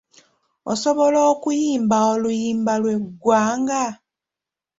[0.71, 3.83] Osobola okuyimba oluyimba lw'eggwanga?